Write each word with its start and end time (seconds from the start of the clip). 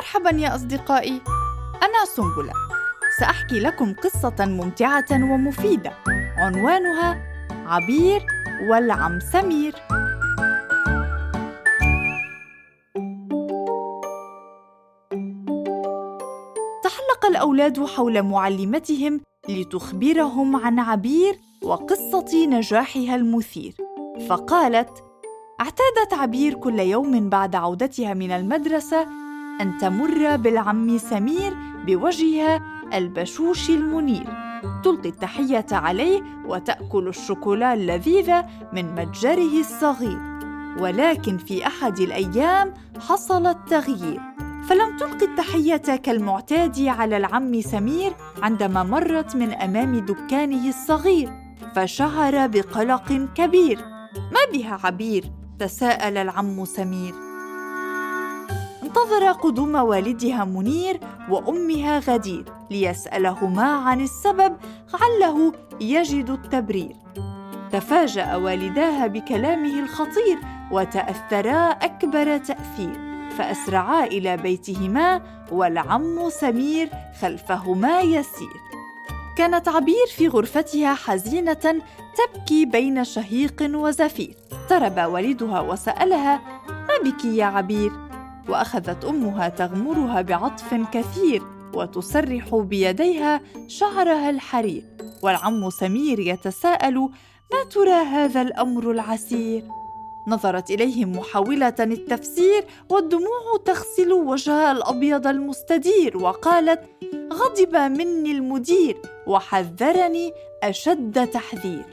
مرحبا 0.00 0.30
يا 0.30 0.54
أصدقائي. 0.54 1.20
أنا 1.82 2.04
سنبلة. 2.16 2.52
سأحكي 3.18 3.60
لكم 3.60 3.94
قصة 3.94 4.34
ممتعة 4.40 5.06
ومفيدة. 5.12 5.92
عنوانها 6.36 7.22
عبير 7.66 8.26
والعم 8.68 9.20
سمير 9.20 9.72
تحلق 16.84 17.26
الأولاد 17.28 17.86
حول 17.86 18.22
معلمتهم 18.22 19.20
لتخبرهم 19.48 20.56
عن 20.56 20.78
عبير 20.78 21.38
وقصة 21.62 22.46
نجاحها 22.46 23.16
المثير. 23.16 23.74
فقالت 24.28 25.04
اعتادت 25.60 26.12
عبير 26.12 26.54
كل 26.54 26.78
يوم 26.78 27.28
بعد 27.28 27.56
عودتها 27.56 28.14
من 28.14 28.30
المدرسة 28.30 29.19
أن 29.60 29.78
تمر 29.78 30.36
بالعم 30.36 30.98
سمير 30.98 31.56
بوجهها 31.86 32.60
البشوش 32.94 33.70
المنير. 33.70 34.26
تلقي 34.84 35.08
التحية 35.08 35.66
عليه 35.72 36.22
وتأكل 36.46 37.08
الشوكولا 37.08 37.74
اللذيذة 37.74 38.46
من 38.72 38.94
متجره 38.94 39.60
الصغير. 39.60 40.18
ولكن 40.78 41.38
في 41.38 41.66
أحد 41.66 41.98
الأيام 41.98 42.74
حصل 43.08 43.46
التغيير. 43.46 44.20
فلم 44.68 44.96
تلقي 44.96 45.26
التحية 45.26 45.96
كالمعتاد 45.96 46.80
على 46.86 47.16
العم 47.16 47.60
سمير 47.60 48.12
عندما 48.42 48.82
مرت 48.82 49.36
من 49.36 49.52
أمام 49.52 49.98
دكانه 49.98 50.68
الصغير 50.68 51.32
فشعر 51.76 52.46
بقلق 52.46 53.28
كبير. 53.34 53.78
ما 54.14 54.52
بها 54.52 54.78
عبير؟ 54.84 55.24
تساءل 55.58 56.16
العم 56.16 56.64
سمير. 56.64 57.29
انتظر 58.90 59.32
قدوم 59.32 59.74
والدها 59.74 60.44
منير 60.44 61.00
وأمها 61.28 61.98
غدير 61.98 62.44
ليسألهما 62.70 63.62
عن 63.62 64.00
السبب 64.00 64.56
عله 65.00 65.52
يجد 65.80 66.30
التبرير. 66.30 66.96
تفاجأ 67.72 68.36
والداها 68.36 69.06
بكلامه 69.06 69.80
الخطير 69.80 70.38
وتاثرا 70.72 71.70
أكبر 71.70 72.38
تأثير 72.38 73.00
فأسرعا 73.38 74.04
إلى 74.04 74.36
بيتهما 74.36 75.22
والعم 75.52 76.30
سمير 76.30 76.88
خلفهما 77.20 78.00
يسير. 78.00 78.60
كانت 79.36 79.68
عبير 79.68 80.06
في 80.16 80.28
غرفتها 80.28 80.94
حزينة 80.94 81.82
تبكي 82.16 82.64
بين 82.64 83.04
شهيق 83.04 83.70
وزفير. 83.74 84.34
اقترب 84.52 85.12
والدها 85.12 85.60
وسألها 85.60 86.40
ما 86.68 87.10
بك 87.10 87.24
يا 87.24 87.44
عبير؟ 87.44 88.09
وأخذت 88.48 89.04
أمها 89.04 89.48
تغمرها 89.48 90.22
بعطف 90.22 90.74
كثير 90.92 91.42
وتسرح 91.74 92.54
بيديها 92.54 93.40
شعرها 93.66 94.30
الحرير 94.30 94.84
والعم 95.22 95.70
سمير 95.70 96.18
يتساءل 96.18 96.98
ما 97.52 97.64
ترى 97.70 97.90
هذا 97.90 98.42
الأمر 98.42 98.90
العسير؟ 98.90 99.64
نظرت 100.26 100.70
اليهم 100.70 101.12
محاولة 101.12 101.74
التفسير 101.80 102.64
والدموع 102.88 103.56
تغسل 103.64 104.12
وجهها 104.12 104.72
الأبيض 104.72 105.26
المستدير 105.26 106.16
وقالت 106.16 106.80
غضب 107.32 107.76
مني 107.76 108.32
المدير 108.32 109.02
وحذرني 109.26 110.32
أشد 110.62 111.26
تحذير. 111.26 111.84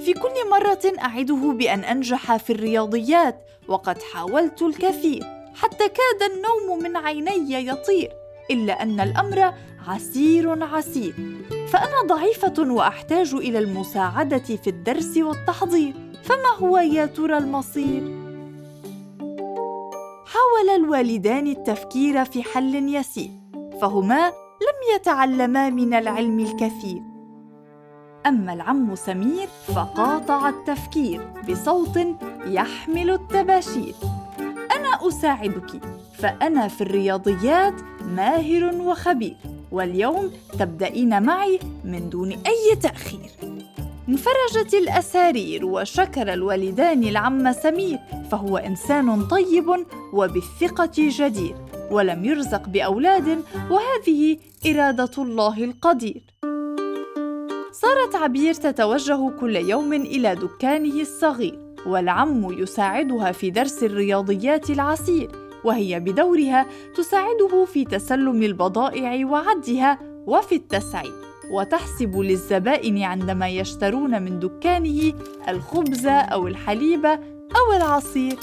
في 0.00 0.12
كل 0.12 0.50
مرة 0.50 0.92
أعده 1.00 1.52
بأن 1.52 1.84
أنجح 1.84 2.36
في 2.36 2.52
الرياضيات 2.52 3.44
وقد 3.68 4.02
حاولت 4.02 4.62
الكثير. 4.62 5.35
حتى 5.56 5.88
كاد 5.88 6.30
النوم 6.30 6.82
من 6.82 6.96
عيني 6.96 7.68
يطير 7.68 8.12
إلا 8.50 8.82
أن 8.82 9.00
الأمر 9.00 9.52
عسير 9.88 10.64
عسير. 10.64 11.14
فأنا 11.68 12.02
ضعيفة 12.06 12.72
وأحتاج 12.72 13.34
إلى 13.34 13.58
المساعدة 13.58 14.38
في 14.38 14.66
الدرس 14.66 15.16
والتحضير. 15.16 15.94
فما 16.24 16.68
هو 16.68 16.78
يا 16.78 17.06
ترى 17.06 17.38
المصير؟ 17.38 18.02
حاول 20.26 20.70
الوالدان 20.76 21.46
التفكير 21.46 22.24
في 22.24 22.42
حل 22.42 22.94
يسير 22.94 23.30
فهما 23.80 24.28
لم 24.60 24.94
يتعلما 24.94 25.70
من 25.70 25.94
العلم 25.94 26.40
الكثير. 26.40 27.02
أما 28.26 28.52
العم 28.52 28.94
سمير 28.94 29.48
فقاطع 29.66 30.48
التفكير 30.48 31.20
بصوت 31.48 31.98
يحمل 32.46 33.10
التباشير. 33.10 33.94
أنا 35.06 35.14
أساعدك. 35.14 35.80
فأنا 36.18 36.68
في 36.68 36.80
الرياضيات 36.80 37.74
ماهر 38.16 38.74
وخبير 38.74 39.36
واليوم 39.72 40.30
تبدأين 40.58 41.22
معي 41.22 41.58
من 41.84 42.10
دون 42.10 42.32
أي 42.32 42.76
تأخير. 42.82 43.30
انفرجت 44.08 44.74
الأسارير 44.74 45.66
وشكر 45.66 46.32
الوالدان 46.32 47.04
العم 47.04 47.52
سمير 47.52 47.98
فهو 48.30 48.56
إنسان 48.56 49.26
طيب 49.26 49.86
وبالثقة 50.12 50.92
جدير 50.96 51.56
ولم 51.90 52.24
يرزق 52.24 52.68
بأولاد 52.68 53.42
وهذه 53.70 54.38
إرادة 54.66 55.10
الله 55.18 55.64
القدير. 55.64 56.22
صارت 57.72 58.14
عبير 58.14 58.54
تتوجه 58.54 59.30
كل 59.40 59.56
يوم 59.56 59.92
إلى 59.92 60.34
دكانه 60.34 61.00
الصغير 61.00 61.65
والعم 61.86 62.52
يساعدها 62.52 63.32
في 63.32 63.50
درس 63.50 63.82
الرياضيات 63.82 64.70
العسير 64.70 65.30
وهي 65.64 66.00
بدورها 66.00 66.66
تساعده 66.96 67.64
في 67.64 67.84
تسلم 67.84 68.42
البضائع 68.42 69.26
وعدها 69.26 69.98
وفي 70.26 70.54
التسعير 70.54 71.12
وتحسب 71.50 72.16
للزبائن 72.16 73.02
عندما 73.02 73.48
يشترون 73.48 74.22
من 74.22 74.40
دكانه 74.40 75.12
الخبز 75.48 76.06
أو 76.06 76.46
الحليب 76.46 77.06
أو 77.56 77.76
العصير. 77.76 78.38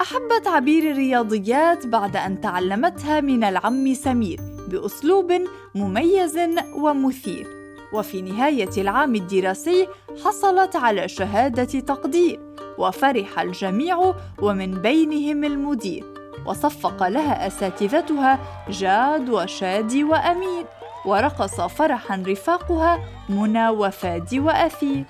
احبت 0.00 0.46
عبير 0.46 0.90
الرياضيات 0.90 1.86
بعد 1.86 2.16
أن 2.16 2.40
تعلمتها 2.40 3.20
من 3.20 3.44
العم 3.44 3.94
سمير 3.94 4.40
بأسلوب 4.68 5.32
مميز 5.74 6.38
ومثير 6.76 7.46
وفي 7.92 8.22
نهاية 8.22 8.70
العام 8.78 9.14
الدراسي 9.14 9.88
حصلت 10.24 10.76
على 10.76 11.08
شهادة 11.08 11.64
تقدير. 11.64 12.47
وفرح 12.78 13.40
الجميع 13.40 14.14
ومن 14.42 14.82
بينهم 14.82 15.44
المدير. 15.44 16.04
وصفق 16.46 17.08
لها 17.08 17.46
أساتذتها 17.46 18.38
جاد 18.70 19.30
وشادي 19.30 20.04
وأمين. 20.04 20.64
ورقص 21.06 21.60
فرحا 21.60 22.24
رفاقها 22.26 22.98
منى 23.28 23.68
وفادي 23.68 24.40
وأثير. 24.40 25.04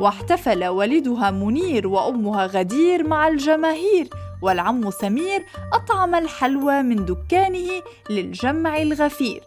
واحتفل 0.00 0.64
والدها 0.64 1.30
منير 1.30 1.88
وأمها 1.88 2.46
غدير 2.46 3.08
مع 3.08 3.28
الجماهير. 3.28 4.08
والعم 4.42 4.90
سمير 4.90 5.44
أطعم 5.72 6.14
الحلوى 6.14 6.82
من 6.82 7.04
دكانه 7.04 7.82
للجمع 8.10 8.82
الغفير. 8.82 9.42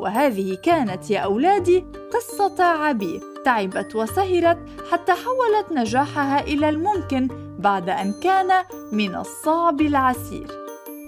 وهذه 0.00 0.58
كانت 0.64 1.10
يا 1.10 1.20
أولادي 1.20 1.84
قصة 2.14 2.64
عبير. 2.64 3.31
تعبت 3.44 3.96
وسهرت 3.96 4.58
حتى 4.90 5.12
حولت 5.12 5.72
نجاحها 5.72 6.40
إلى 6.40 6.68
الممكن 6.68 7.28
بعد 7.58 7.88
أن 7.88 8.14
كان 8.22 8.64
من 8.92 9.14
الصعب 9.14 9.80
العسير. 9.80 10.46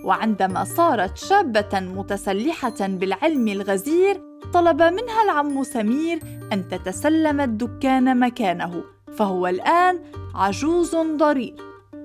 وعندما 0.04 0.64
صارت 0.64 1.16
شابة 1.16 1.80
متسلحة 1.80 2.80
بالعلم 2.80 3.48
الغزير 3.48 4.20
طلب 4.52 4.82
منها 4.82 5.22
العم 5.24 5.62
سمير 5.62 6.18
أن 6.52 6.68
تتسلم 6.68 7.40
الدكان 7.40 8.20
مكانه 8.20 8.84
فهو 9.16 9.46
الآن 9.46 10.00
عجوز 10.34 10.96
ضرير. 10.96 11.54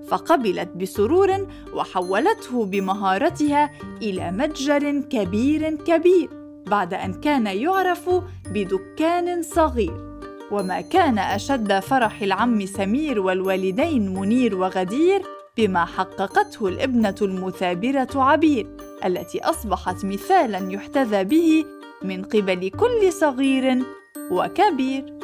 فقبلت 0.07 0.69
بسرور 0.69 1.47
وحولته 1.73 2.65
بمهارتها 2.65 3.71
إلى 4.01 4.31
متجر 4.31 4.99
كبير 4.99 5.75
كبير 5.75 6.29
بعد 6.67 6.93
أن 6.93 7.13
كان 7.13 7.47
يعرف 7.47 8.09
بدكان 8.51 9.41
صغير. 9.41 10.08
وما 10.51 10.81
كان 10.81 11.19
أشد 11.19 11.79
فرح 11.79 12.21
العم 12.21 12.65
سمير 12.65 13.19
والوالدين 13.19 14.13
منير 14.13 14.55
وغدير 14.55 15.21
بما 15.57 15.85
حققته 15.85 16.67
الابنة 16.67 17.15
المثابرة 17.21 18.07
عبير 18.15 18.67
التي 19.05 19.43
أصبحت 19.43 20.05
مثالا 20.05 20.71
يحتذى 20.71 21.23
به 21.23 21.65
من 22.03 22.23
قبل 22.23 22.69
كل 22.69 23.13
صغير 23.13 23.83
وكبير. 24.31 25.19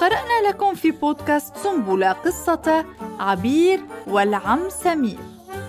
قرأنا 0.00 0.48
لكم 0.48 0.74
في 0.74 0.90
بودكاست 0.90 1.56
سنبلة 1.56 2.12
قصة 2.12 2.84
عبير 3.20 3.80
والعم 4.06 4.68
سمير. 4.68 5.18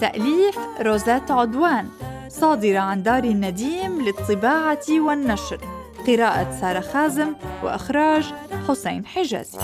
تأليف 0.01 0.57
روزات 0.81 1.31
عدوان 1.31 1.87
صادرة 2.29 2.79
عن 2.79 3.03
دار 3.03 3.23
النديم 3.23 4.01
للطباعة 4.01 4.85
والنشر. 4.89 5.76
قراءة 6.07 6.59
سارة 6.61 6.79
خازم 6.79 7.33
وإخراج 7.63 8.33
حسين 8.67 9.05
حجازي. 9.05 9.57